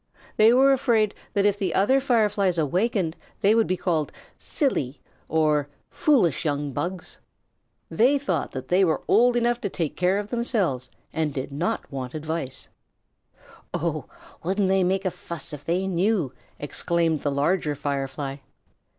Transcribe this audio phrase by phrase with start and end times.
[0.35, 5.69] They were afraid that if the other Fireflies awakened they would be called "silly" or
[5.91, 7.19] "foolish young bugs."
[7.87, 11.91] They thought that they were old enough to take care of themselves, and did not
[11.91, 12.67] want advice.
[13.75, 14.05] "Oh,
[14.41, 18.37] wouldn't they make a fuss if they knew!" exclaimed the Larger Firefly.